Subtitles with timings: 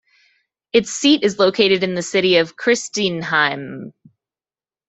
[0.73, 3.93] Its seat is located in the city of Kristinehamn.